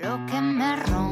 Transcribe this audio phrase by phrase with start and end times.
[0.00, 1.07] Lo que me rompe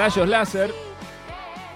[0.00, 0.74] Rayos Láser,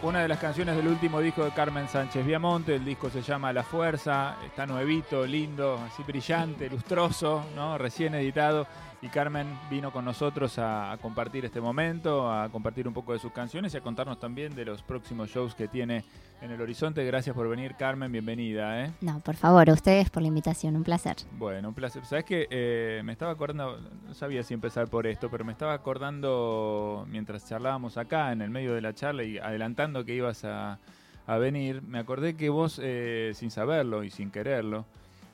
[0.00, 2.76] una de las canciones del último disco de Carmen Sánchez Viamonte.
[2.76, 7.76] El disco se llama La Fuerza, está nuevito, lindo, así brillante, lustroso, ¿no?
[7.76, 8.66] recién editado.
[9.04, 13.18] Y Carmen vino con nosotros a, a compartir este momento, a compartir un poco de
[13.18, 16.02] sus canciones y a contarnos también de los próximos shows que tiene
[16.40, 17.04] en el horizonte.
[17.04, 18.82] Gracias por venir, Carmen, bienvenida.
[18.82, 18.92] ¿eh?
[19.02, 21.16] No, por favor, a ustedes por la invitación, un placer.
[21.32, 22.02] Bueno, un placer.
[22.06, 25.74] Sabes que eh, me estaba acordando, no sabía si empezar por esto, pero me estaba
[25.74, 30.78] acordando mientras charlábamos acá, en el medio de la charla y adelantando que ibas a,
[31.26, 34.86] a venir, me acordé que vos, eh, sin saberlo y sin quererlo,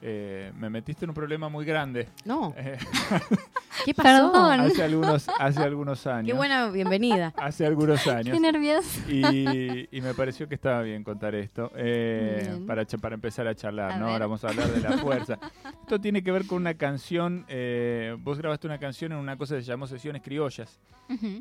[0.02, 2.08] eh, me metiste en un problema muy grande.
[2.24, 2.78] No, Eh,
[3.84, 4.30] ¿qué pasó?
[4.32, 4.60] Perdón.
[4.60, 6.26] hace algunos, hace algunos años.
[6.26, 7.32] Qué buena bienvenida.
[7.36, 8.34] Hace algunos años.
[8.34, 9.00] Qué nervioso.
[9.08, 12.66] Y, y me pareció que estaba bien contar esto eh, Bien.
[12.66, 14.04] para, para empezar a charlar, A ¿no?
[14.06, 14.12] ver.
[14.14, 15.38] Ahora vamos a hablar de la fuerza.
[15.82, 19.56] Esto tiene que ver con una canción, eh, vos grabaste una canción en una cosa
[19.56, 20.78] que se llamó Sesiones Criollas,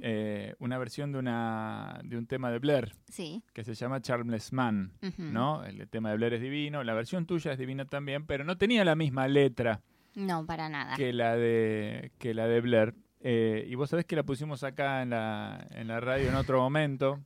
[0.01, 3.44] eh, una versión de, una, de un tema de Blair Sí.
[3.53, 4.91] que se llama Charles Man.
[5.17, 5.63] ¿no?
[5.63, 8.83] El tema de Blair es divino, la versión tuya es divina también, pero no tenía
[8.83, 9.81] la misma letra
[10.19, 10.96] No, para nada.
[10.96, 12.94] que la de, que la de Blair.
[13.22, 16.59] Eh, y vos sabés que la pusimos acá en la, en la radio en otro
[16.59, 17.19] momento.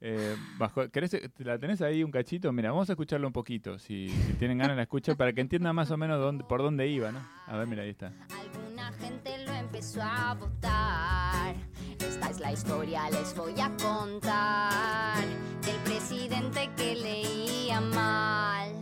[0.00, 2.52] Eh, bajo, ¿querés, ¿La tenés ahí un cachito?
[2.52, 3.78] Mira, vamos a escucharlo un poquito.
[3.78, 6.88] Si, si tienen ganas la escuchan para que entiendan más o menos dónde, por dónde
[6.88, 7.20] iba, ¿no?
[7.46, 8.12] A ver, mira, ahí está.
[8.36, 11.54] Alguna gente lo empezó a votar.
[12.00, 15.22] Esta es la historia, les voy a contar.
[15.64, 18.72] Del presidente que leía mal,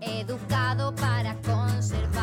[0.00, 2.13] educado para conservar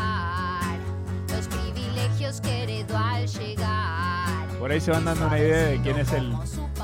[1.42, 4.48] los privilegios que heredó al llegar.
[4.58, 6.32] Por ahí se van dando una idea de quién es el,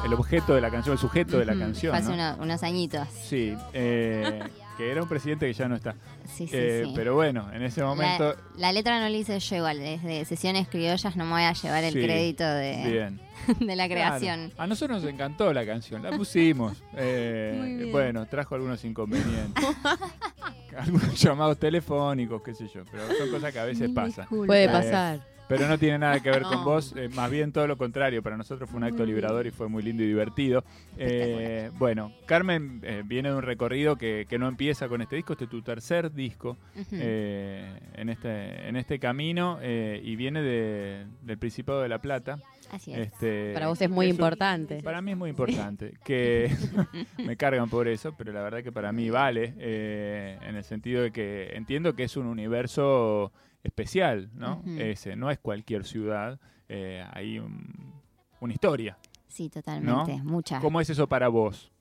[0.05, 1.95] el objeto de la canción, el sujeto de la canción.
[1.95, 2.15] Hace ¿no?
[2.15, 3.07] uno- unos añitos.
[3.25, 4.41] Sí, eh,
[4.77, 5.95] que era un presidente que ya no está.
[6.25, 6.93] Sí, sí, Eh, sí.
[6.97, 8.35] Pero bueno, en ese momento.
[8.57, 11.53] La, la letra no la hice yo igual, desde sesiones criollas no me voy a
[11.53, 13.21] llevar el Sí, crédito de, Bien.
[13.61, 14.49] de la creación.
[14.49, 14.63] Claro.
[14.63, 16.77] A nosotros nos encantó la canción, la pusimos.
[16.97, 17.93] Eh, Muy bien.
[17.93, 19.65] bueno, trajo algunos inconvenientes.
[20.79, 24.27] algunos llamados telefónicos, qué sé yo, pero son cosas que a veces pasan.
[24.29, 25.21] Puede Eh, pasar.
[25.49, 28.23] Pero no tiene nada que ver con vos, eh, más bien todo lo contrario.
[28.23, 30.63] Para nosotros fue un acto liberador y fue muy lindo y divertido.
[30.99, 35.33] Eh, bueno, Carmen eh, viene de un recorrido que, que no empieza con este disco,
[35.33, 36.89] este es tu tercer disco Ujú.
[36.93, 42.39] eh, en, este, en este camino eh, y viene de- del Principado de La Plata.
[42.71, 42.99] Así es.
[43.13, 44.83] Este, Para vos es muy importante.
[44.83, 45.95] para mí es muy importante.
[46.05, 46.51] Que
[47.25, 49.55] me cargan por eso, pero la verdad que para mí vale.
[49.59, 54.59] eh, en el sentido de que entiendo que es un universo especial, ¿no?
[54.59, 54.79] Ujú.
[54.79, 56.39] Ese, no es cualquier ciudad.
[56.69, 57.95] eh, hay un-
[58.41, 58.99] una historia.
[59.27, 60.23] Sí, totalmente.
[60.23, 60.61] Mucha.
[60.61, 61.73] ¿Cómo es eso para vos?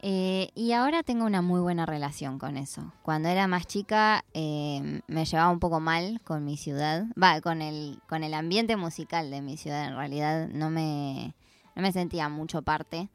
[0.00, 2.92] Eh, y ahora tengo una muy buena relación con eso.
[3.02, 7.62] Cuando era más chica eh, me llevaba un poco mal con mi ciudad, va, con
[7.62, 9.86] el, con el ambiente musical de mi ciudad.
[9.86, 11.34] En realidad no me,
[11.74, 13.08] no me sentía mucho parte.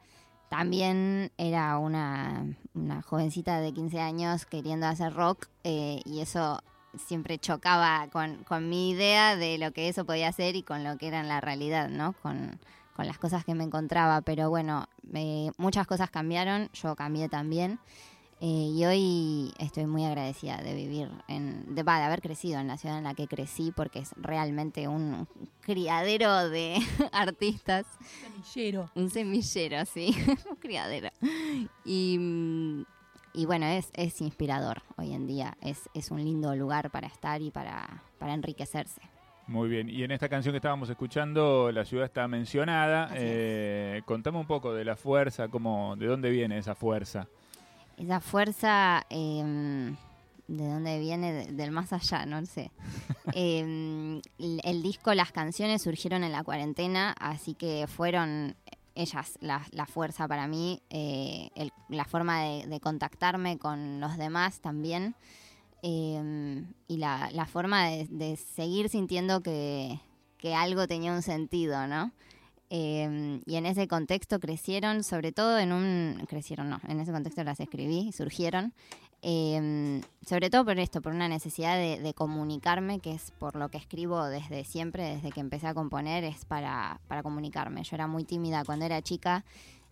[0.50, 6.62] También era una, una jovencita de 15 años queriendo hacer rock eh, y eso
[7.08, 10.98] siempre chocaba con, con mi idea de lo que eso podía ser y con lo
[10.98, 12.14] que era en la realidad, ¿no?
[12.22, 12.60] Con,
[12.96, 14.22] con las cosas que me encontraba.
[14.22, 17.80] Pero bueno, eh, muchas cosas cambiaron, yo cambié también.
[18.42, 18.46] eh,
[18.76, 22.98] y hoy estoy muy agradecida de vivir, en, de, de haber crecido en la ciudad
[22.98, 25.28] en la que crecí, porque es realmente un
[25.62, 26.78] criadero de
[27.14, 27.86] artistas.
[28.96, 30.14] Un semillero, sí,
[30.50, 31.10] un criadero.
[31.86, 32.86] Y, mm,
[33.36, 37.42] y bueno, es, es inspirador hoy en día, es, es un lindo lugar para estar
[37.42, 39.02] y para, para enriquecerse.
[39.48, 43.06] Muy bien, y en esta canción que estábamos escuchando, la ciudad está mencionada.
[43.14, 43.22] Es.
[43.22, 47.28] Eh, contame un poco de la fuerza, cómo, de dónde viene esa fuerza.
[47.98, 49.94] Esa fuerza, eh,
[50.48, 51.34] ¿de dónde viene?
[51.34, 52.72] De- del más allá, no sé.
[53.36, 58.56] Eh, el, el disco, las canciones surgieron en la cuarentena, así que fueron
[58.96, 64.18] ellas la, la fuerza para mí, eh, el- la forma de, de contactarme con los
[64.18, 65.16] demás también.
[65.84, 70.00] Eh, y la, la forma de, seguir sintiendo que,
[70.38, 72.12] que algo tenía un sentido, ¿no?
[72.70, 76.26] Eh, y en ese contexto crecieron, sobre todo en un...
[76.28, 78.74] Crecieron, no, en ese contexto las escribí, surgieron.
[79.22, 83.70] eh, sobre todo por esto, por una necesidad de, de comunicarme, que es por lo
[83.70, 87.84] que escribo desde siempre, desde que empecé a componer, es para, para comunicarme.
[87.84, 89.46] Yo era muy tímida cuando era chica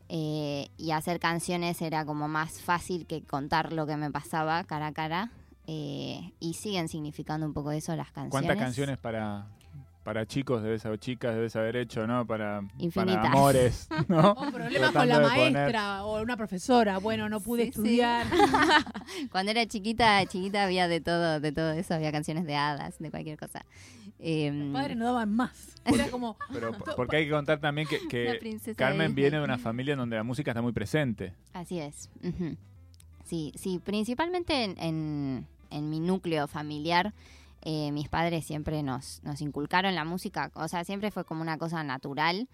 [0.09, 4.87] eh, y hacer canciones era como más fácil que contar lo que me pasaba cara
[4.87, 5.31] a cara.
[5.73, 8.31] Eh, y siguen significando un poco eso las canciones.
[8.31, 9.47] ¿Cuántas canciones para,
[10.03, 12.27] para chicos debes haber, chicas debes haber hecho, ¿no?
[12.27, 13.21] Para, Infinitas.
[13.21, 14.31] para amores, ¿no?
[14.31, 16.97] O problemas con la maestra o una profesora.
[16.97, 17.79] Bueno, no pude Sí, sí.
[17.79, 18.27] estudiar.
[19.31, 23.09] Cuando era chiquita, chiquita había de todo, de todo eso, había canciones de hadas, de
[23.09, 23.65] cualquier cosa.
[24.19, 25.77] Eh, Los padres no daban más.
[25.85, 26.35] Era como.
[26.51, 30.23] Pero porque hay que contar también que, Carmen viene de una familia en donde la
[30.23, 31.33] música está muy presente.
[31.53, 32.09] Así es.
[33.25, 37.13] Sí, sí, principalmente en, en- en mi núcleo familiar,
[37.61, 41.57] eh, mis padres siempre nos, nos inculcaron la música, o sea, siempre fue como una
[41.57, 42.47] cosa natural,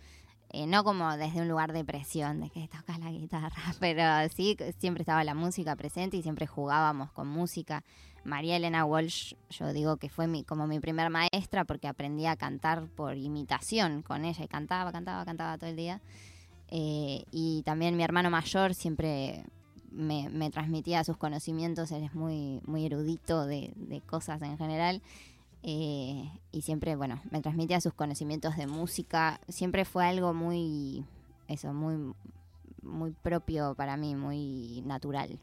[0.50, 4.04] eh, no como desde un lugar de presión, de que tocas la guitarra, pero
[4.34, 7.84] sí, siempre estaba la música presente y siempre jugábamos con música.
[8.24, 12.36] María Elena Walsh, yo digo que fue mi, como mi primer maestra porque aprendí a
[12.36, 16.02] cantar por imitación con ella y cantaba, cantaba, cantaba todo el día.
[16.70, 19.46] Eh, y también mi hermano mayor siempre
[19.92, 25.02] me, me transmitía sus conocimientos, él es muy, muy erudito de, de cosas en general.
[25.64, 29.42] eh, y siempre, bueno, me transmitía sus conocimientos de música.
[29.50, 31.06] Siempre fue algo muy,
[31.48, 32.14] eso, muy,
[32.82, 35.40] muy propio para mí, muy natural.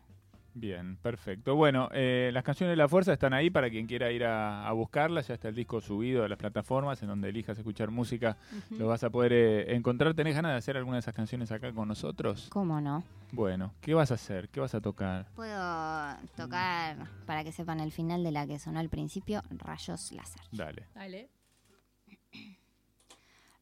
[0.56, 1.56] Bien, perfecto.
[1.56, 4.72] Bueno, eh, las canciones de la fuerza están ahí para quien quiera ir a, a
[4.72, 5.26] buscarlas.
[5.26, 8.36] Ya está el disco subido a las plataformas en donde elijas escuchar música.
[8.70, 10.14] Lo vas a poder eh, encontrar.
[10.14, 12.48] ¿Tenés ganas de hacer alguna de esas canciones acá con nosotros?
[12.50, 13.02] ¿Cómo no?
[13.32, 14.48] Bueno, ¿qué vas a hacer?
[14.48, 15.26] ¿Qué vas a tocar?
[15.34, 20.42] Puedo tocar, para que sepan el final de la que sonó al principio, Rayos Láser.
[20.52, 20.86] Dale.
[20.94, 21.30] Dale.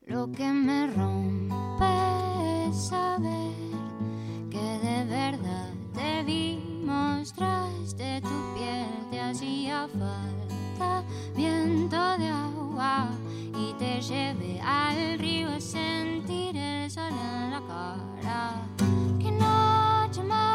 [0.02, 3.52] Lo que me rompe es saber
[4.50, 6.58] que de verdad te vi,
[6.92, 11.02] mostraste tu piel, te hacía falta
[11.34, 13.08] viento de agua
[13.56, 18.52] y te llevé al río a sentir el sol en la cara.
[19.20, 20.51] Qué noche más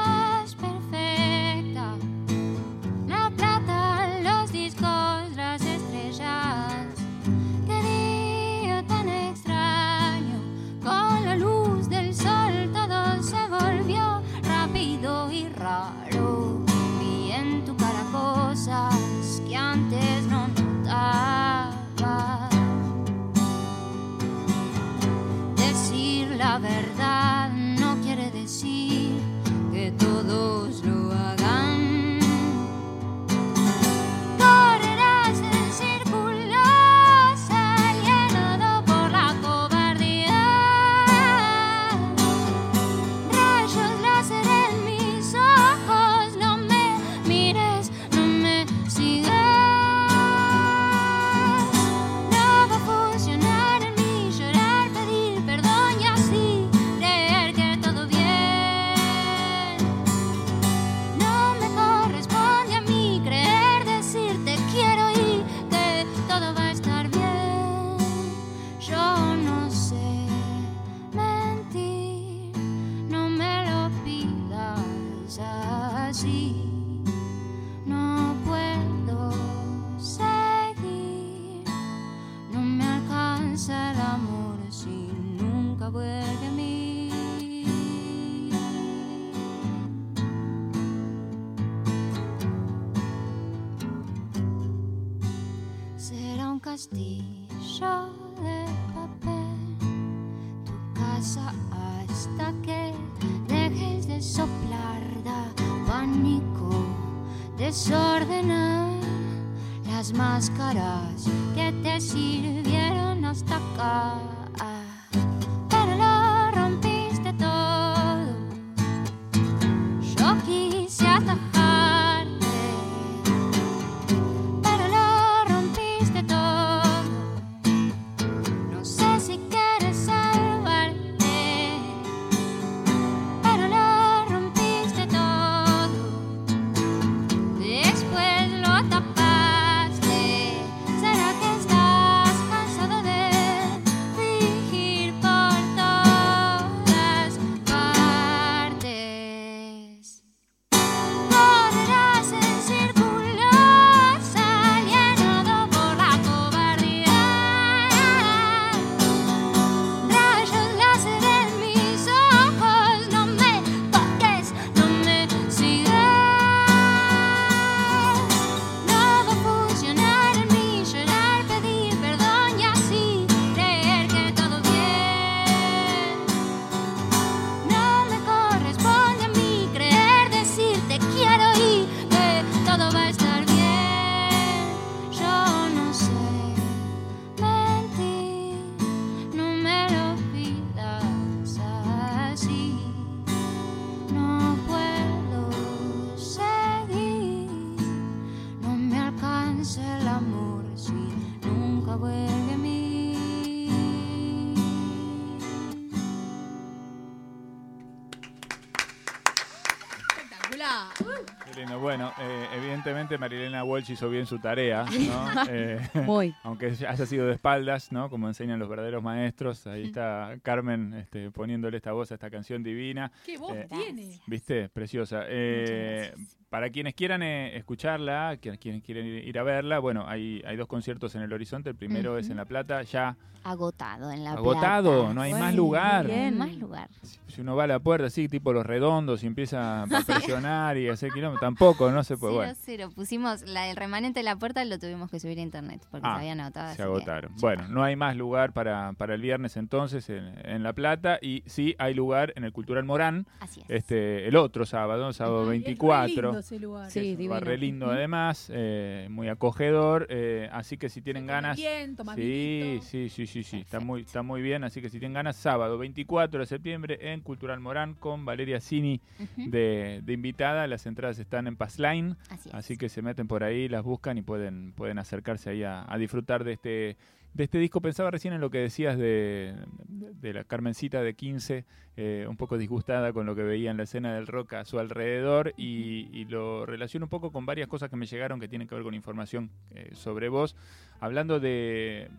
[213.26, 215.44] evidentemente Marilena Walsh hizo bien su tarea, ¿no?
[215.50, 216.34] Eh, Muy.
[216.44, 218.10] aunque haya sido de espaldas, ¿no?
[218.10, 219.66] Como enseñan los verdaderos maestros.
[219.68, 223.12] Ahí está Carmen este, poniéndole esta voz a esta canción divina.
[223.26, 224.20] ¿Qué voz Eh, tiene?
[224.28, 224.70] ¿Viste?
[224.70, 225.24] Preciosa.
[225.28, 226.14] Eh,
[226.50, 231.14] para quienes quieran eh, escucharla, quienes quieren ir, a verla, bueno, hay, hay dos conciertos
[231.16, 231.70] en el horizonte.
[231.70, 235.14] El primero es en La Plata, ya Agotado en la agotado, Plata.
[235.14, 236.06] no hay Bueno, más lugar.
[236.06, 236.38] No hay Bien.
[236.38, 236.90] más lugar.
[237.28, 240.90] Si uno va a la puerta así, tipo los redondos, y empieza a presionar y
[240.90, 242.34] hacer kilómetros, tampoco, no se puede.
[242.34, 242.90] Cero, Bueno, cero.
[242.96, 246.16] Pusimos la, el remanente de la puerta lo tuvimos que subir a internet porque Ah,
[246.16, 246.76] se habían agotado.
[246.76, 247.32] se agotaron.
[247.40, 251.44] Bueno, no hay más lugar para, para el viernes entonces en, en La Plata y
[251.46, 253.66] sí hay lugar en el Cultural Morán Así es.
[253.70, 256.08] este el otro sábado, sábado Es re 24.
[256.24, 256.92] lindo ese lugar.
[256.92, 257.40] Sí, es divino.
[257.40, 261.58] re lindo además, eh, muy acogedor, eh, así que si tienen Se ganas...
[261.58, 265.00] Bien, toma Sí, sí, sí, sí, sí, está muy, está muy bien, así que si
[265.00, 269.02] tienen ganas, sábado 24 de septiembre en Cultural Morán con Valeria Cini
[269.36, 272.56] de invitada, las entradas están en Passline, Así es.
[272.56, 275.98] así que se meten por ahí, las buscan y pueden, pueden acercarse ahí a, a
[275.98, 276.98] disfrutar de este,
[277.34, 277.82] de este disco.
[277.82, 279.56] Pensaba recién en lo que decías de,
[279.88, 281.66] de la Carmencita de 15,
[281.96, 284.80] eh, un poco disgustada con lo que veía en la escena del rock a su
[284.80, 288.68] alrededor y, y lo relaciono un poco con varias cosas que me llegaron que tienen
[288.68, 290.56] que ver con información eh, sobre vos,
[291.00, 292.10] hablando de...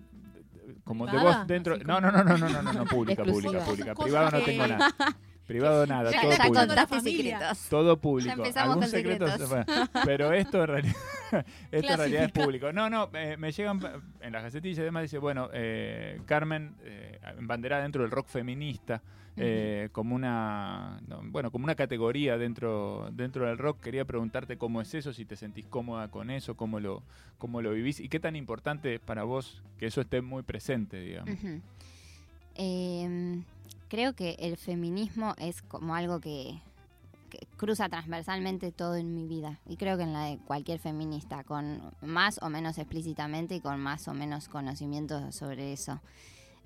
[0.84, 3.94] como de vos dentro no no no no no no no, no pública pública pública.
[3.94, 4.94] Privado no tengo nada
[5.48, 7.38] privado nada Ya, todo ya público contaste Familia.
[7.38, 7.68] secretos.
[7.68, 8.32] todo público.
[8.32, 9.88] empezamos Algún con secreto, secretos.
[10.04, 10.96] pero esto en realidad,
[11.72, 12.72] esto en realidad es público.
[12.72, 13.80] No, no, eh, me llegan
[14.20, 19.02] en las gacetillas y demás dice, bueno, eh, Carmen eh, embanderada dentro del rock feminista
[19.40, 23.80] eh, como una, no, bueno, como una categoría dentro dentro del rock.
[23.80, 27.04] Quería preguntarte cómo es eso, si te sentís cómoda con eso, cómo lo
[27.38, 31.00] cómo lo vivís y qué tan importante es para vos que eso esté muy presente,
[31.00, 31.38] digamos.
[32.56, 33.44] Em,
[33.88, 36.60] creo que el feminismo es como algo que,
[37.28, 41.44] que cruza transversalmente todo en mi vida y creo que en la de cualquier feminista,
[41.44, 46.00] con más o menos explícitamente y con más o menos conocimiento sobre eso.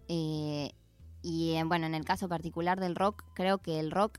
[0.09, 0.73] Eh,
[1.23, 4.19] y eh, bueno, en el caso particular del rock, creo que el rock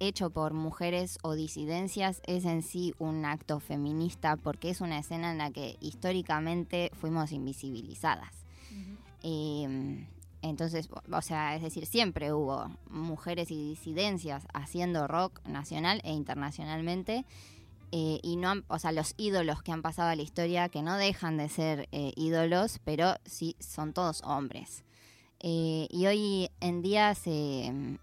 [0.00, 5.32] hecho por mujeres o disidencias es en sí un acto feminista porque es una escena
[5.32, 8.32] en la que históricamente fuimos invisibilizadas.
[9.24, 10.06] Eh,
[10.42, 17.24] entonces, o- sea, es decir, siempre hubo mujeres y disidencias haciendo rock nacional e internacionalmente.
[17.90, 20.82] eh, y no han- o sea, los ídolos que han pasado a la historia, que
[20.82, 24.84] no dejan de ser eh, ídolos, pero sí son todos hombres.
[25.40, 27.98] Eh, y hoy en día se,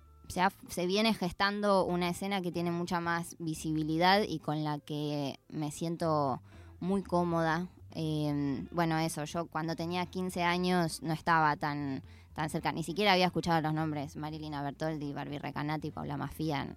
[0.70, 5.70] se viene gestando una escena que tiene mucha más visibilidad y con la que me
[5.72, 6.42] siento
[6.80, 7.68] muy cómoda.
[7.96, 13.14] Eh, bueno, eso, yo cuando tenía 15 años no estaba tan, tan cerca, ni siquiera
[13.14, 16.68] había escuchado los nombres Marilina Bertoldi, Barbie Recanati, Paula Mafia,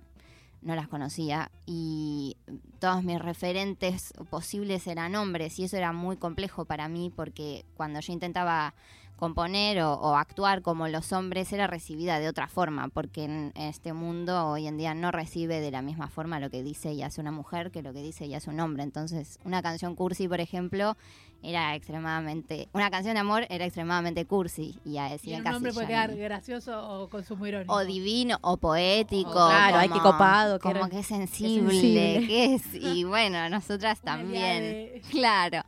[0.63, 2.37] no las conocía y
[2.79, 8.01] todos mis referentes posibles eran hombres y eso era muy complejo para mí porque cuando
[8.01, 8.75] yo intentaba
[9.19, 13.93] componer o, o actuar como los hombres era recibida de otra forma, porque en este
[13.93, 17.21] mundo hoy en día no recibe de la misma forma lo que dice y hace
[17.21, 18.85] una mujer que lo que dice y hace un hombre.
[18.85, 20.97] Entonces, una canción cursi, por ejemplo,
[21.43, 22.69] era extremadamente.
[22.73, 26.81] Una canción de amor era extremadamente cursi y a decir un hombre puede quedar gracioso
[27.03, 27.73] o consumo irónico.
[27.75, 29.31] o divino o poético.
[29.31, 32.27] O claro, ay, qué como- copado, que Como que es sensible, sensible.
[32.27, 32.63] que es.
[32.75, 35.03] Y bueno, nosotras también.
[35.11, 35.63] Claro.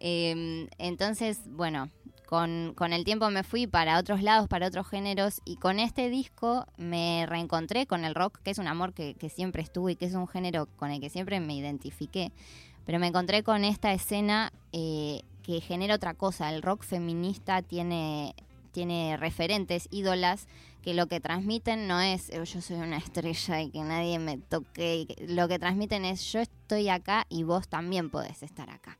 [0.00, 1.90] Eh, entonces, bueno,
[2.34, 6.66] con, el tiempo me fui para otros lados, para otros géneros, y con este disco
[6.76, 10.14] me reencontré con el rock, que es un amor que, siempre estuvo y que es
[10.14, 12.32] un género con el que siempre me identifiqué.
[12.86, 16.52] Pero me encontré con esta escena eh, que genera otra cosa.
[16.52, 18.34] El rock feminista tiene,
[18.72, 20.48] tiene referentes, ídolas,
[20.82, 24.38] que lo que transmiten no es "Eh, yo soy una estrella y que nadie me
[24.38, 25.06] toque.
[25.20, 28.98] lo que transmiten es yo estoy acá y vos también podés estar acá.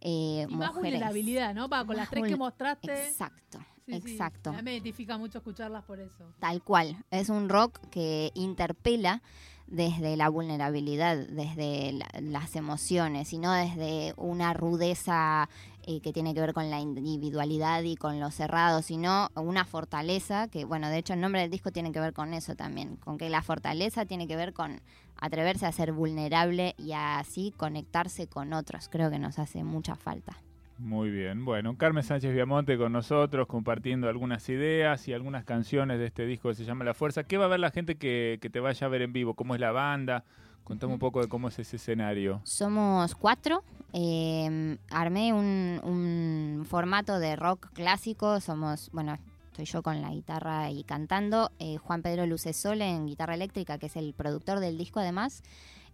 [0.00, 0.92] Eh, Y más mujeres.
[0.92, 1.68] vulnerabilidad, ¿no?
[1.68, 3.08] Va, con las tres que mostraste.
[3.08, 3.58] Exacto,
[3.96, 4.10] Sí, sí.
[4.12, 4.50] exacto.
[4.50, 6.32] A mí me identifica mucho escucharlas por eso.
[6.38, 6.96] Tal cual.
[7.10, 9.22] Es un rock que interpela
[9.66, 15.48] desde la vulnerabilidad, desde la- las emociones, y no desde una rudeza
[15.86, 20.48] eh, que tiene que ver con la individualidad y con lo cerrado, sino una fortaleza
[20.48, 23.16] que, bueno, de hecho el nombre del disco tiene que ver con eso también, con
[23.16, 24.82] que la fortaleza tiene que ver con
[25.16, 28.88] atreverse a ser vulnerable y así conectarse con otros.
[28.90, 30.36] Creo que nos hace mucha falta.
[30.82, 31.44] Muy bien.
[31.44, 36.48] Bueno, Carmen Sánchez Viamonte con nosotros, compartiendo algunas ideas y algunas canciones de este disco
[36.48, 37.22] que se llama La Fuerza.
[37.24, 39.34] ¿Qué va a ver la gente que, te vaya a ver en vivo?
[39.34, 40.24] ¿Cómo es la banda?
[40.64, 42.40] Contame un poco de cómo es ese escenario.
[42.44, 43.62] Somos cuatro.
[43.92, 48.40] eh, armé un, un formato de rock clásico.
[48.40, 49.18] Somos, bueno,
[49.50, 51.50] estoy yo con la guitarra y cantando.
[51.58, 55.42] eh, Juan Pedro Lucesole en guitarra eléctrica, que es el productor del disco además.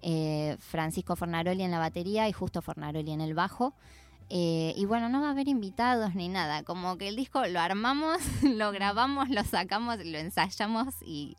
[0.02, 3.74] eh, Francisco Fornaroli en la batería y Justo Fornaroli en el bajo.
[4.28, 6.62] Eh, y bueno, no va a haber invitados ni nada.
[6.62, 11.36] Como que el disco lo armamos, lo grabamos, lo sacamos, lo ensayamos y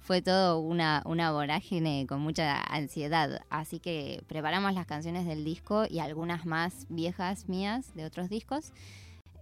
[0.00, 3.40] fue todo una, una vorágine con mucha ansiedad.
[3.50, 8.72] Así que preparamos las canciones del disco y algunas más viejas mías de otros discos.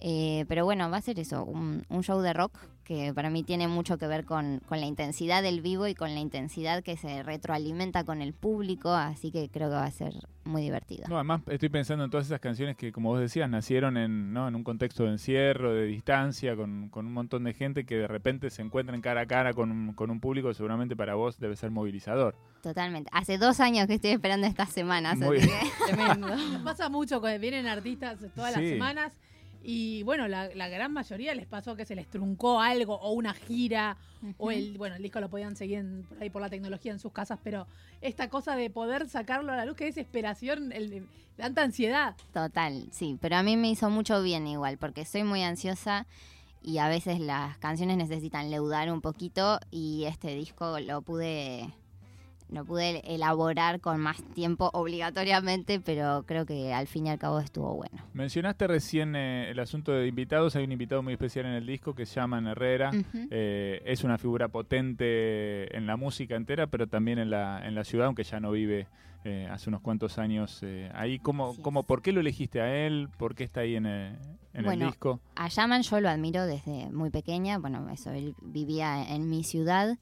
[0.01, 3.43] Eh, pero bueno, va a ser eso, un, un show de rock que para mí
[3.43, 6.97] tiene mucho que ver con, con la intensidad del vivo y con la intensidad que
[6.97, 10.13] se retroalimenta con el público, así que creo que va a ser
[10.45, 11.05] muy divertido.
[11.09, 14.49] No, además estoy pensando en todas esas canciones que, como vos decías, nacieron en, ¿no?
[14.49, 18.09] en un contexto de encierro, de distancia, con, con un montón de gente que de
[18.09, 21.55] repente se encuentran cara a cara con un, con un público, seguramente para vos debe
[21.57, 22.35] ser movilizador.
[22.63, 23.09] Totalmente.
[23.13, 25.59] Hace dos años que estoy esperando estas semanas, Muy así bien.
[25.61, 26.29] que Tremendo.
[26.65, 28.61] Pasa mucho cuando vienen artistas todas Sí.
[28.61, 29.13] las semanas
[29.65, 33.33] y bueno, la, la gran mayoría les pasó que se les truncó algo o una
[33.35, 33.97] gira
[34.39, 36.99] o el, bueno, el disco lo podían seguir en- por ahí por la tecnología en
[36.99, 37.67] sus casas, pero
[38.01, 42.15] esta cosa de poder sacarlo a la luz, qué desesperación, el, tanta ansiedad.
[42.33, 46.07] Total, sí, pero a mí me hizo mucho bien igual, porque soy muy ansiosa
[46.63, 51.73] y a veces las canciones necesitan leudar un poquito y este disco lo pude
[52.53, 57.41] lo pude elaborar con más tiempo obligatoriamente, pero creo que al fin y al cabo
[57.41, 58.05] estuvo bueno.
[58.13, 61.95] Mencionaste recién eh, el asunto de invitados, hay un invitado muy especial en el disco
[61.95, 62.91] que se llama Herrera.
[63.31, 67.85] Eh, es una figura potente en la música entera, pero también en la, en la
[67.85, 68.87] ciudad, aunque ya no vive
[69.25, 70.63] eh, hace unos cuantos años
[70.95, 71.19] ahí.
[71.19, 73.09] ¿Cómo, cómo, ¿Por qué lo elegiste a él?
[73.17, 74.19] ¿Por qué está ahí en, eh,
[74.53, 75.21] en Bueno, el disco?
[75.37, 79.97] A Yaman yo lo admiro desde muy pequeña, bueno, eso, él vivía en mi ciudad,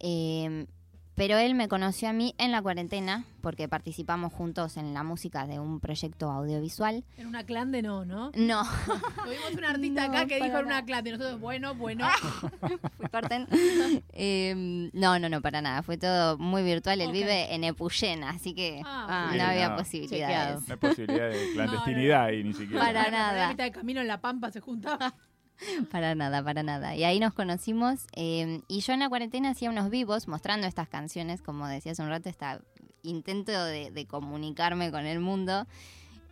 [0.00, 0.66] eh,
[1.14, 5.46] pero él me conoció a mí en la cuarentena porque participamos juntos en la música
[5.46, 7.04] de un proyecto audiovisual.
[7.18, 8.30] En una clan de no, ¿no?
[8.34, 8.62] No,
[9.24, 12.08] Tuvimos un artista No, acá que dijo en una clan y nosotros, bueno, bueno.
[12.96, 13.46] fui corten.
[14.16, 17.00] Eh, no, no, no, para nada, fue todo muy virtual.
[17.00, 19.76] Él vive en Epuyén, así que Ah, no Sí, había no.
[19.76, 20.68] posibilidades.
[20.68, 22.84] No hay posibilidad de clandestinidad ahí ni siquiera.
[22.84, 23.46] Para nada.
[23.46, 25.14] A mitad de camino en La Pampa se juntaba.
[25.90, 26.96] Para nada, para nada.
[26.96, 28.06] Y ahí nos conocimos.
[28.14, 32.02] eh, y yo en la cuarentena hacía unos vivos mostrando estas canciones, como decía hace
[32.02, 32.44] un rato, este
[33.02, 35.66] intento de, de comunicarme con el mundo.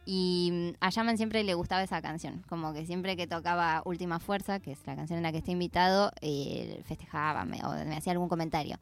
[0.05, 2.43] Y mm, a Yaman siempre le gustaba esa canción.
[2.49, 5.53] Como que siempre que tocaba Última Fuerza, que es la canción en la que está
[5.53, 8.79] invitado, eh, festejaba me- o me hacía algún comentario.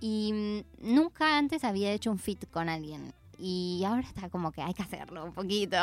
[0.00, 0.32] Y
[0.80, 3.12] mm, nunca antes había hecho un fit con alguien.
[3.38, 5.76] Y ahora está como que hay que hacerlo un poquito.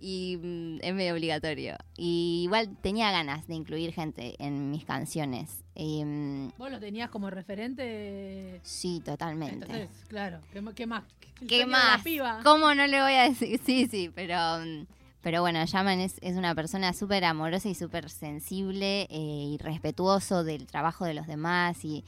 [0.00, 1.76] Y mm, es medio obligatorio.
[1.96, 5.64] Y igual tenía ganas de incluir gente en mis canciones.
[5.74, 8.60] Em, Vos lo tenías como referente.
[8.62, 9.66] sí, totalmente.
[9.66, 11.04] Entonces, claro, ¿qué, más?
[11.46, 12.02] ¿Qué más?
[12.42, 13.60] ¿Cómo no le voy a decir?
[13.64, 14.86] Sí, sí, pero, mm,
[15.20, 20.42] pero bueno, Yaman es, es una persona súper amorosa y súper sensible eh, y respetuoso
[20.42, 22.04] del trabajo de los demás y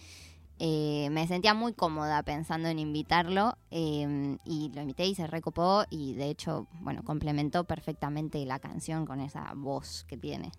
[0.61, 5.85] eh, me sentía muy cómoda pensando en invitarlo eh, y lo invité y se recopó
[5.91, 10.53] y de hecho, bueno, complementó perfectamente la canción con esa voz que tiene.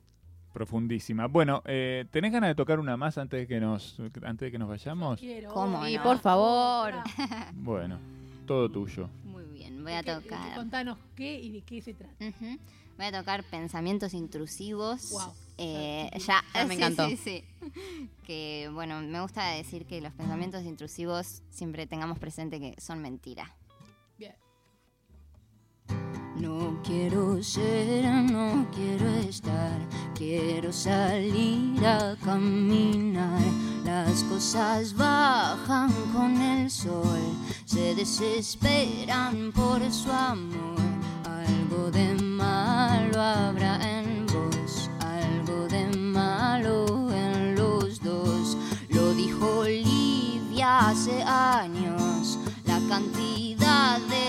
[0.53, 1.27] Profundísima.
[1.27, 4.59] Bueno, eh, ¿tenés ganas de tocar una más antes de que nos, antes de que
[4.59, 5.19] nos vayamos?
[5.19, 6.03] Quiero, ¿Cómo Y no?
[6.03, 6.93] por favor.
[7.53, 7.97] Bueno,
[8.45, 9.07] todo tuyo.
[9.23, 10.55] Muy bien, voy a ¿Qué- tocar.
[10.55, 12.13] Contanos qué y de qué se trata.
[12.19, 12.57] Ujú.
[12.97, 15.09] Voy a tocar pensamientos intrusivos.
[15.11, 15.33] Wow.
[15.63, 17.07] Eh, Sí, ya, Ya me sí, encantó.
[17.09, 17.43] sí, sí.
[18.25, 23.55] Que bueno, me gusta decir que los pensamientos intrusivos siempre tengamos presente que son mentira.
[24.17, 24.35] Bien.
[26.37, 29.77] No quiero ser, no quiero estar,
[30.15, 33.41] quiero salir a caminar.
[33.83, 37.19] Las cosas bajan con el sol,
[37.65, 40.79] se desesperan por su amor.
[41.25, 44.00] Algo de malo habrá en
[50.91, 54.20] hace años, la cantidad es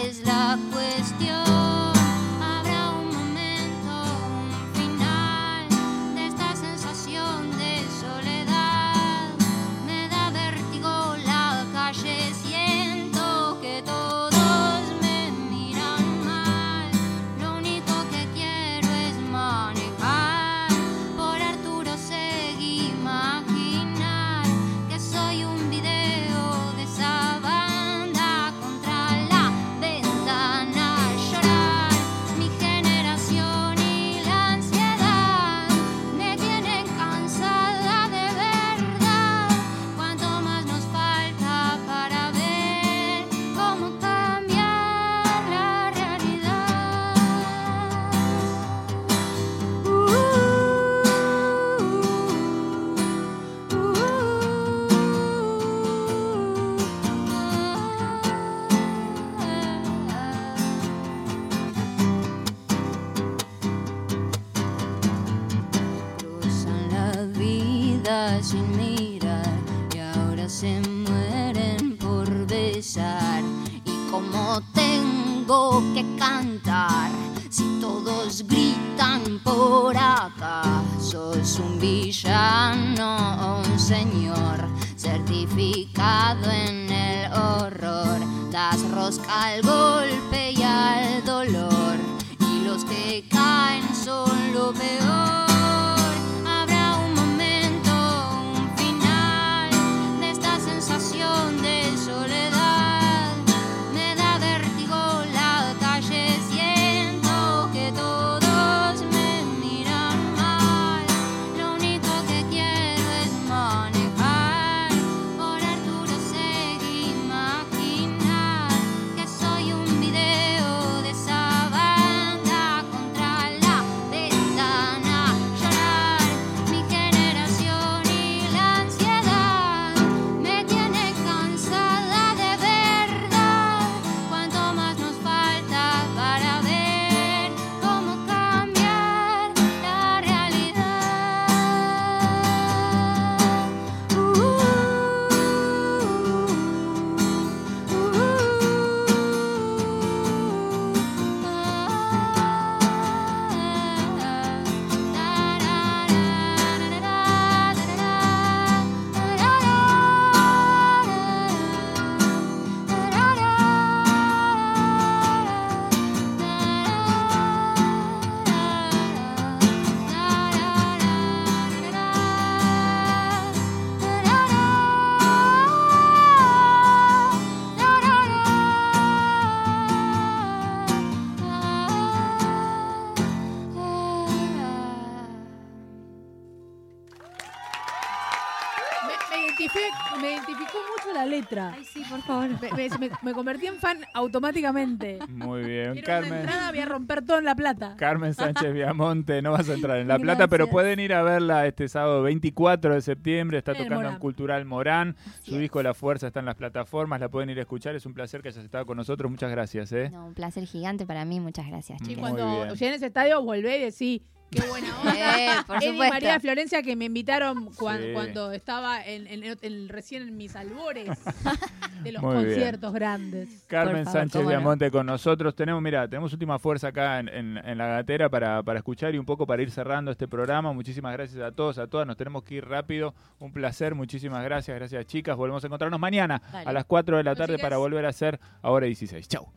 [192.61, 192.67] sí.
[192.77, 195.19] Me, me- me- me convertí en fan automáticamente.
[195.29, 196.41] Muy bien, Quiero una Carmen.
[196.41, 197.95] entrada, voy a romper todo en La Plata.
[197.97, 201.67] Carmen Sánchez Viamonte, no vas a entrar en La Plata, pero pueden ir a verla
[201.67, 203.59] este sábado 24 de septiembre.
[203.59, 204.19] Está En tocando en Morán.
[204.19, 205.17] Cultural Morán.
[205.27, 205.61] Así Su es.
[205.63, 207.95] disco La Fuerza está en las plataformas, la pueden ir a escuchar.
[207.95, 209.31] Es un placer que hayas estado con nosotros.
[209.31, 209.93] Muchas gracias.
[209.93, 210.11] ¿eh?
[210.11, 212.31] No, un placer gigante para mí, muchas gracias, Y Muy chicos.
[212.31, 215.13] cuando a ese estadio, volvé y decí, qué buena onda.
[215.39, 216.15] Eh, por Eddie y supuesto.
[216.15, 218.11] María Florencia que me invitaron cuan- Sí.
[218.13, 221.09] cuando estaba en, en- en- recién en mis albores
[222.03, 222.47] de los Muy bien.
[222.47, 223.65] conciertos grandes.
[223.69, 224.49] Carmen favor, Sánchez no.
[224.49, 225.55] Viamonte con nosotros.
[225.55, 229.19] Tenemos, mira, tenemos última fuerza acá en, en- en la gatera para, para escuchar y
[229.19, 230.73] un poco para ir cerrando este programa.
[230.73, 232.07] Muchísimas gracias a todos, a todas.
[232.07, 233.15] Nos tenemos que ir rápido.
[233.39, 234.77] Un placer, muchísimas gracias.
[234.77, 235.37] Gracias, chicas.
[235.37, 236.69] Volvemos a encontrarnos mañana Dale.
[236.69, 237.63] a las 4 de la tarde chicas.
[237.63, 239.29] para volver a hacer Ahora 16.
[239.29, 239.49] Chau.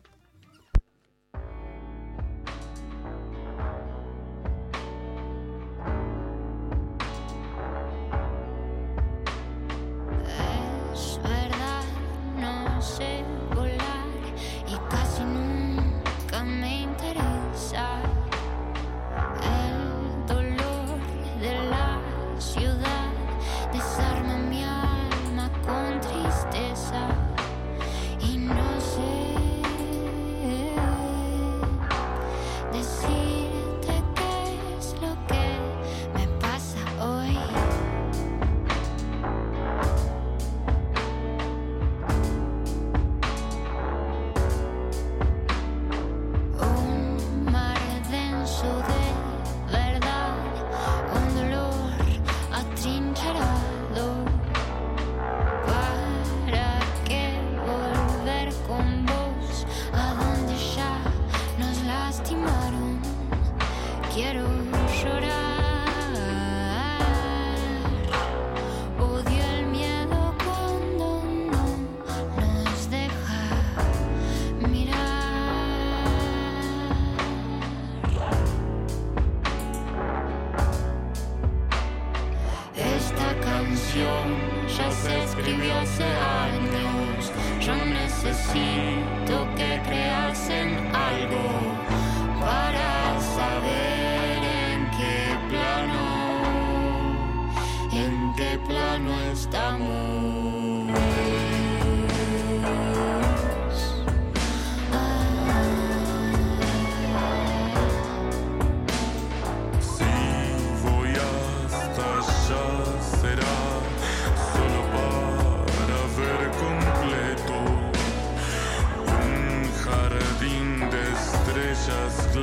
[83.96, 84.36] Canción
[84.76, 87.32] ya se escribió hace años.
[87.60, 90.15] Yo necesito que creas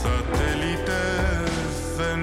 [0.03, 1.75] satélites
[2.13, 2.23] en